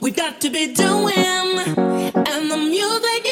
[0.00, 3.26] we got to be doing, and the music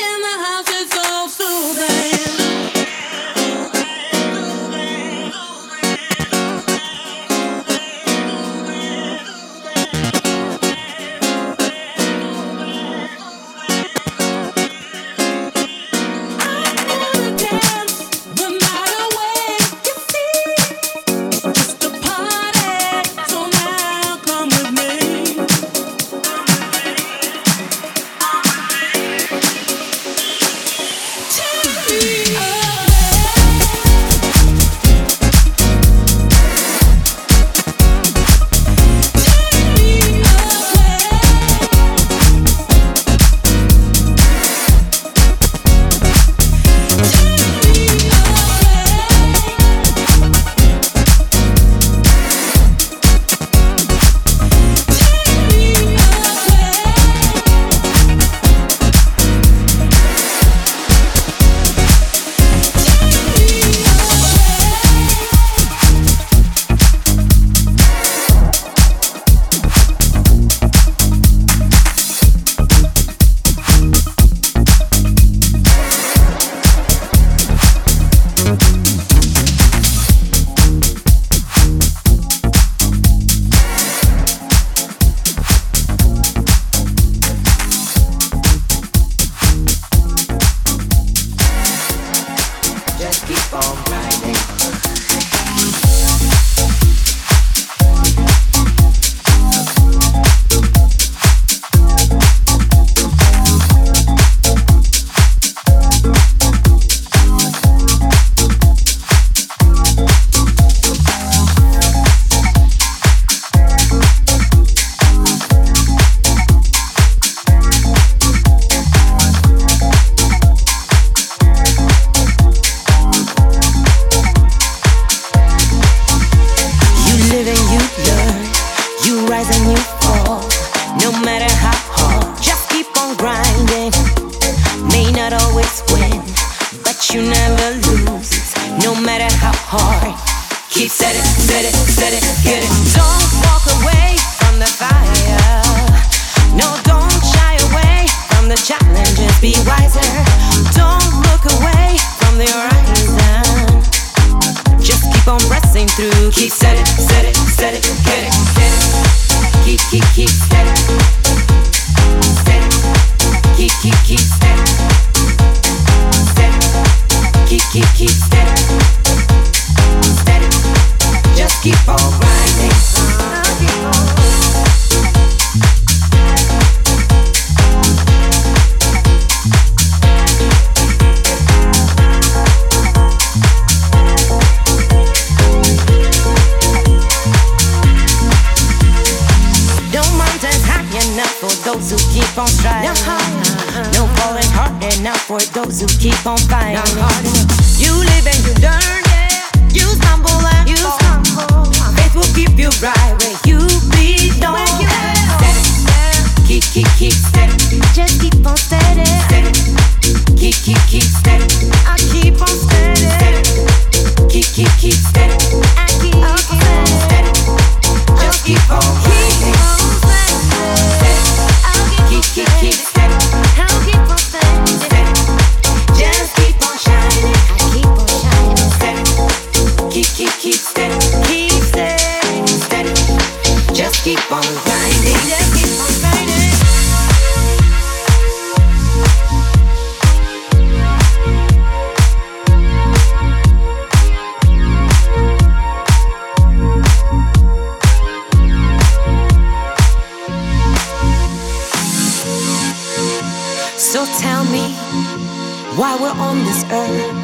[256.02, 257.14] we're on this earth.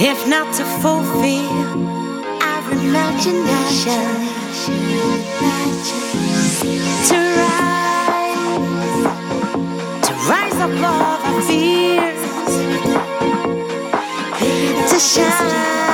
[0.00, 1.52] If not to fulfill
[2.42, 4.06] our imagination,
[7.10, 8.38] to rise,
[10.06, 12.22] to rise above our fears,
[14.90, 15.89] to shine.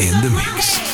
[0.00, 0.87] in the mix.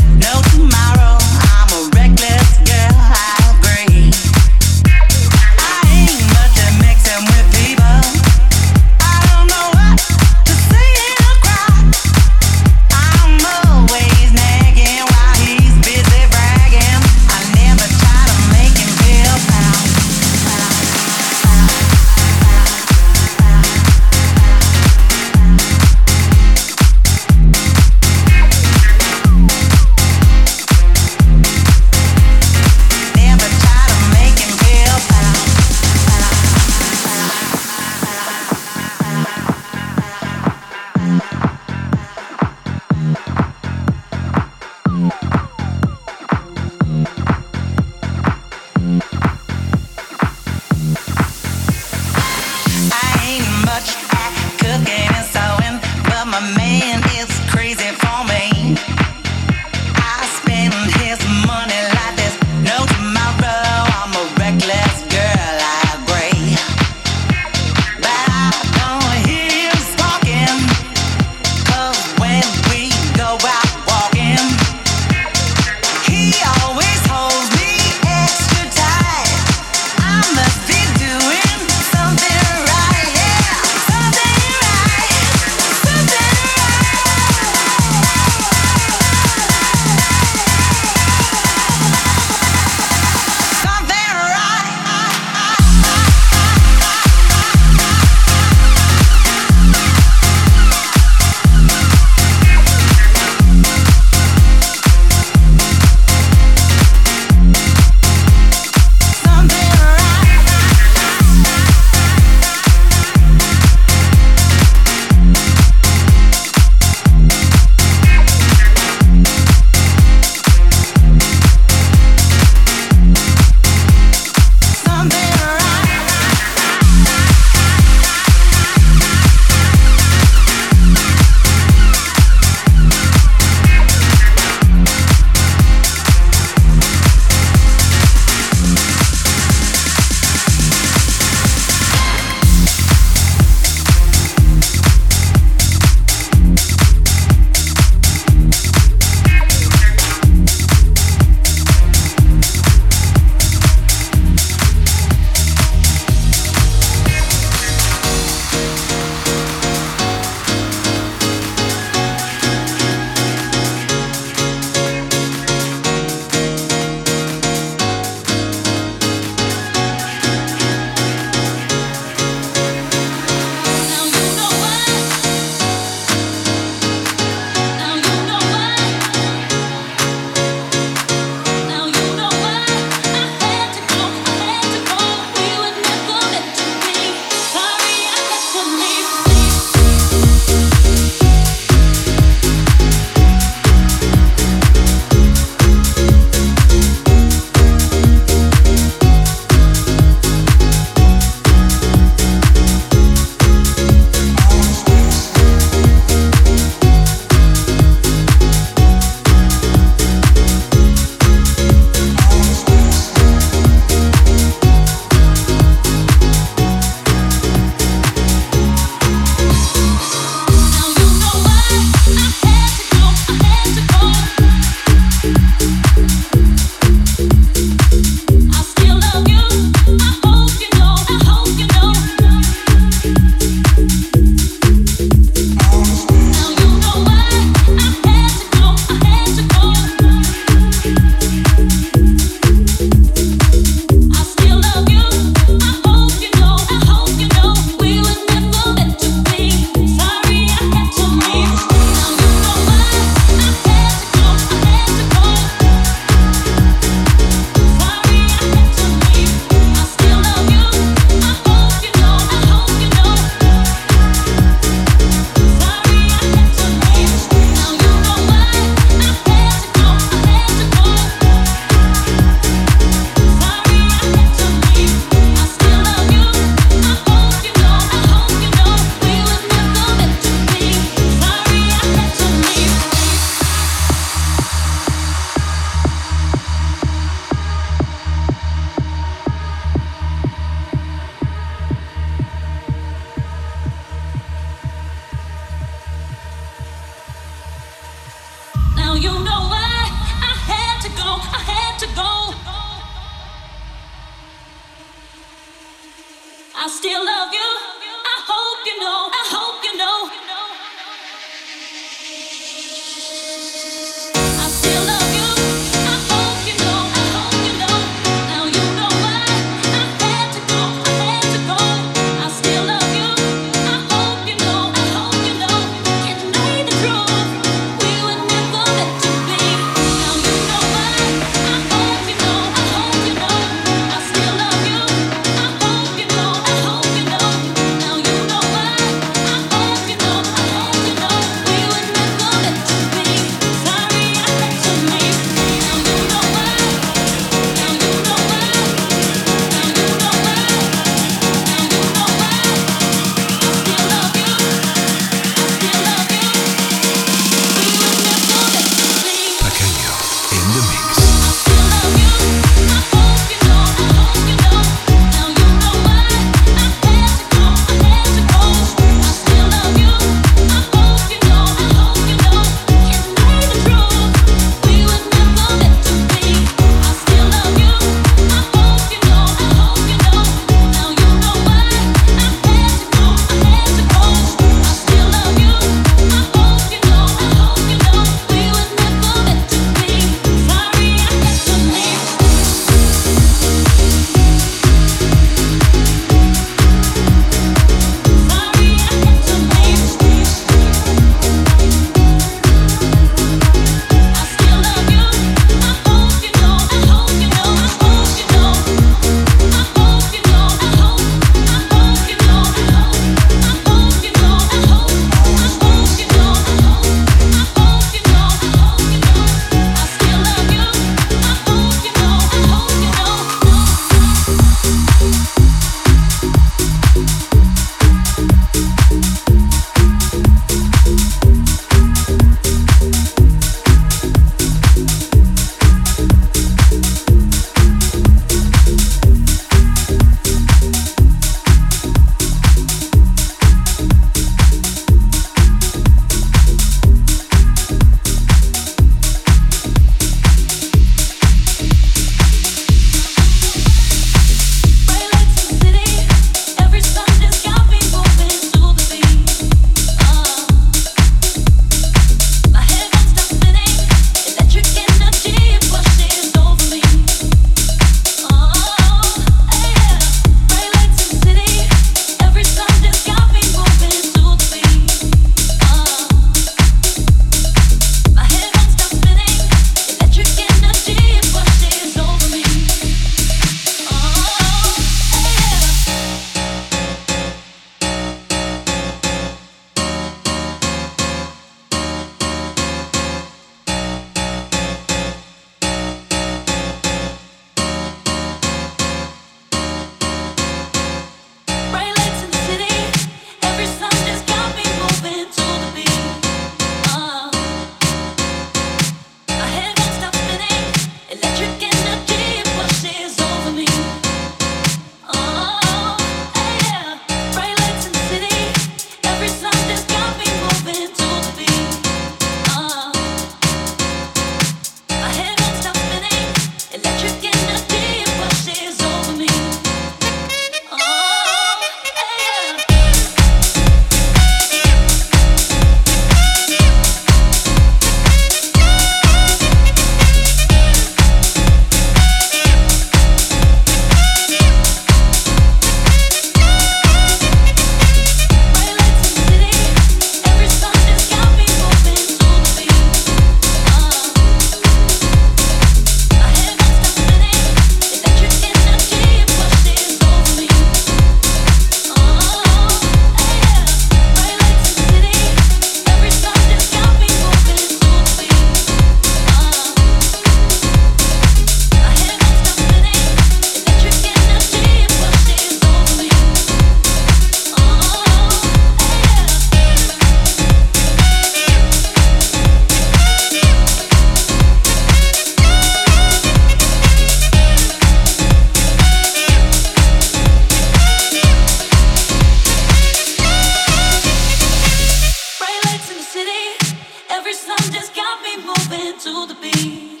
[597.86, 600.00] got me moving to the beat.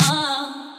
[0.00, 0.74] Uh.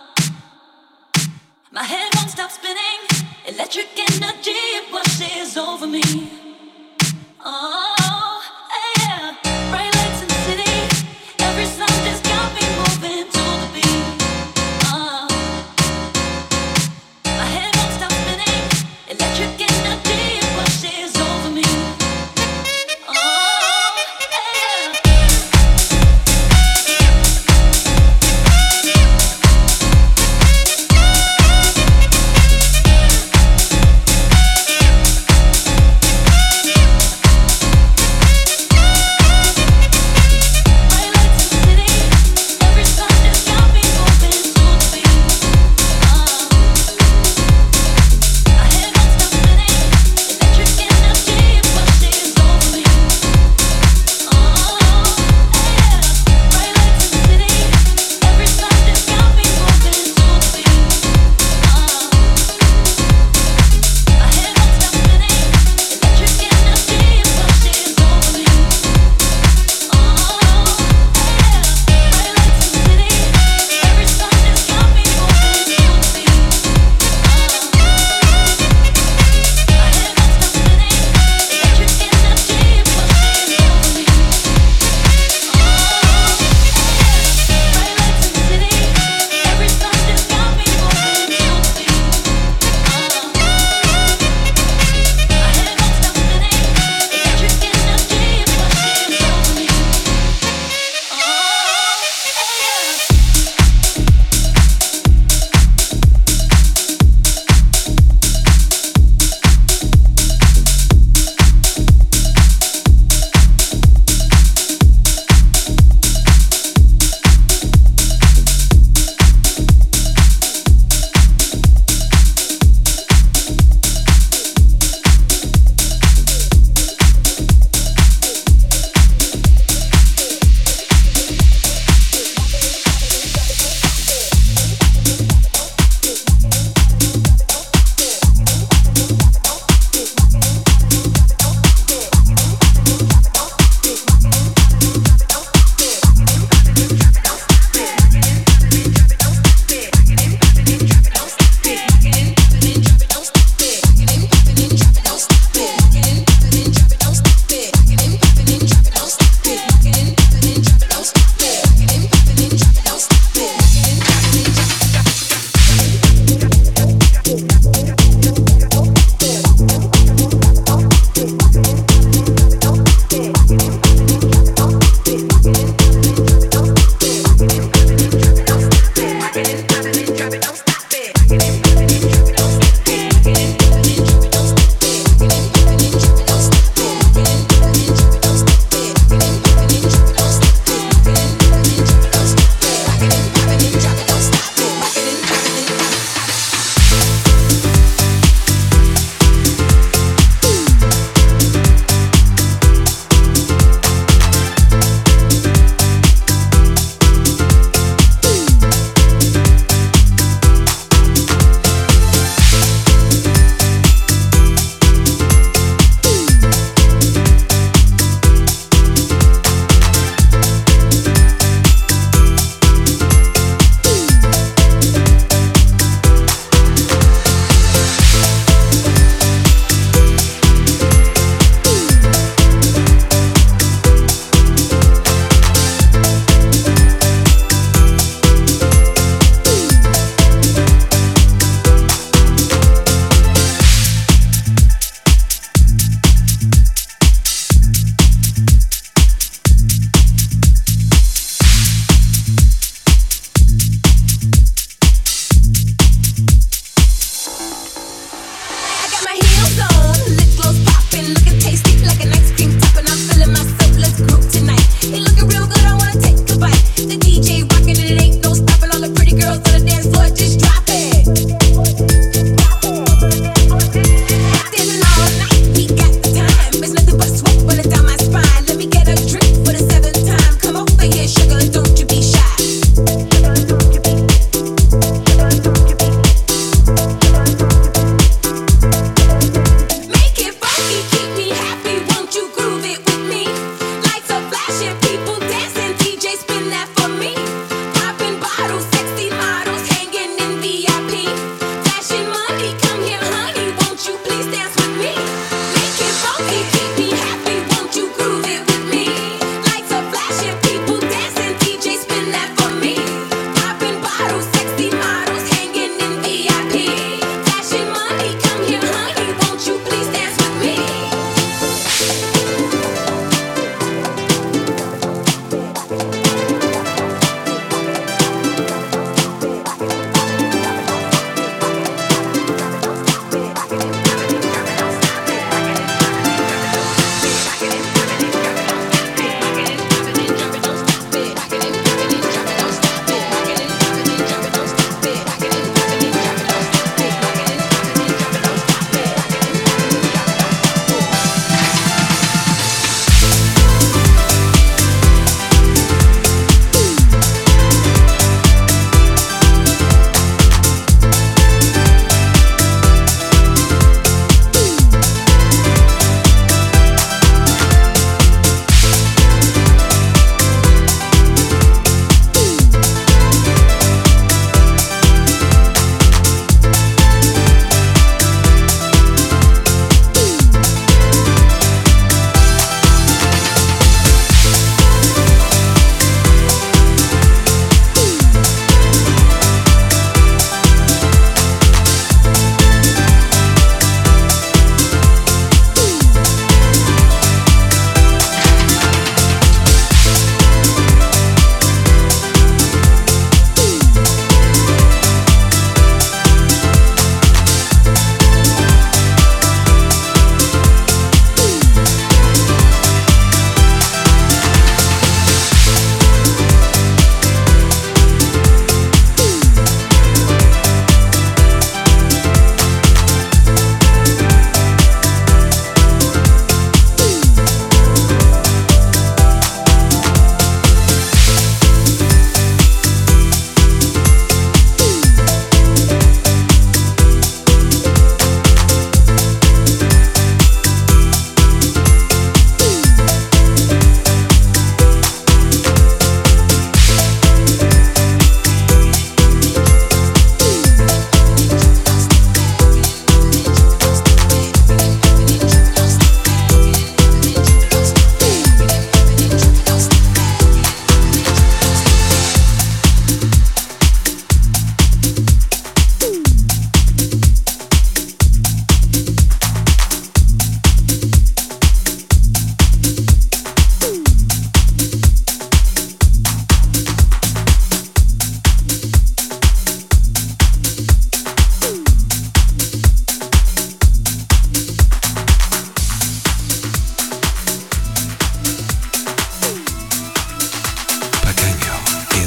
[1.71, 3.01] My head won't stop spinning.
[3.45, 6.46] Electric energy it washes over me.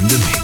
[0.01, 0.40] in the mix.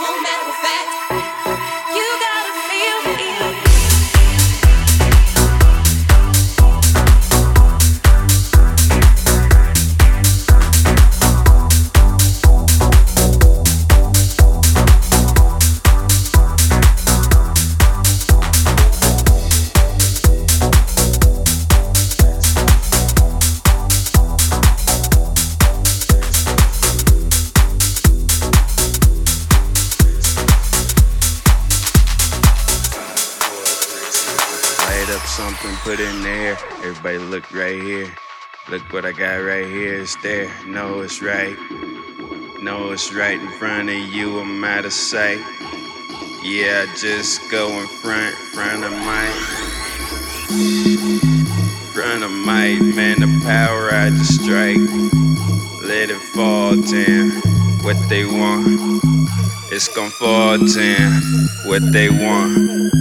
[0.00, 0.97] no matter of fact.
[37.58, 38.14] Right here.
[38.70, 40.00] Look what I got right here.
[40.00, 40.48] It's there.
[40.64, 41.56] No, it's right.
[42.62, 44.38] No, it's right in front of you.
[44.38, 45.40] I'm out of sight.
[46.44, 49.26] Yeah, just go in front, front of my,
[51.92, 53.20] front of my man.
[53.20, 54.78] The power I just strike.
[55.82, 57.30] Let it fall down.
[57.82, 59.02] What they want,
[59.72, 61.22] it's gonna fall down.
[61.66, 62.92] What they want.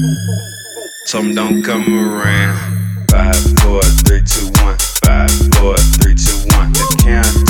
[1.06, 2.77] Some don't come around.
[3.10, 4.78] Five, four, three, two, one.
[5.04, 6.74] Five, four, three, two, one.
[6.74, 7.47] The countdown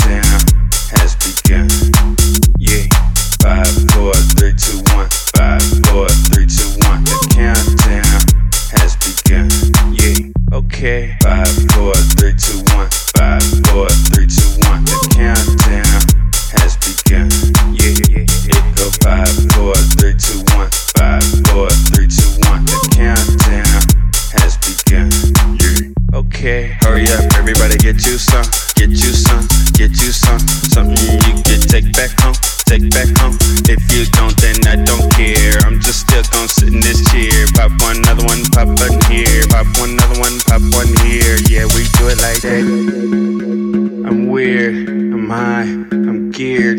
[46.38, 46.78] geared.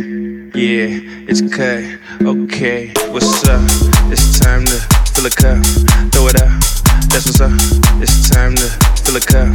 [0.55, 0.87] Yeah,
[1.27, 1.83] it's cut.
[2.23, 3.59] Okay, what's up?
[4.07, 4.79] It's time to
[5.11, 5.59] fill a cup,
[6.15, 6.47] throw it up.
[7.11, 7.51] That's what's up.
[7.99, 8.67] It's time to
[9.03, 9.51] fill a cup,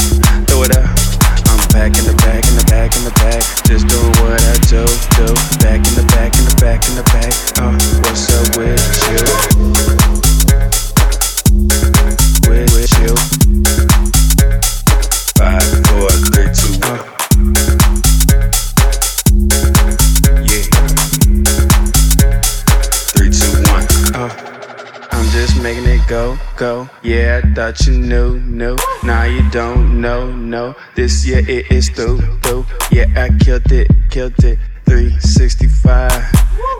[26.57, 26.89] go.
[27.03, 28.77] Yeah, I thought you knew, knew.
[29.03, 30.75] Now you don't know, no.
[30.95, 32.67] This year it is through, through.
[32.91, 34.59] Yeah, I killed it, killed it.
[34.87, 36.11] 365.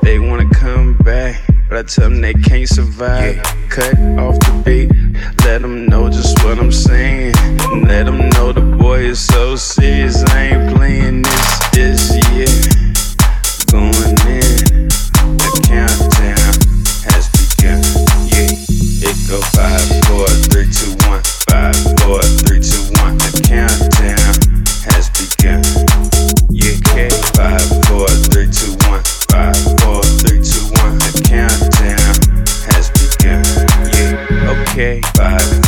[0.03, 3.43] They wanna come back, but I tell them they can't survive.
[3.71, 4.91] Cut off the beat,
[5.45, 7.35] let them know just what I'm saying.
[7.85, 10.23] Let them know the boy is so serious.
[10.31, 12.47] I ain't playing this, this year.
[13.71, 14.14] Going
[19.35, 21.23] go five, four, three, two, one.
[21.51, 23.19] Five, four, three, two, one.
[23.19, 24.35] The countdown
[24.87, 25.63] has begun.
[26.51, 27.11] Yeah, okay.
[27.35, 29.03] Five, four, three, two, one.
[29.31, 30.99] Five, four, three, two, one.
[31.03, 32.15] The countdown
[32.71, 33.43] has begun.
[33.91, 35.01] Yeah, okay.
[35.19, 35.64] Five,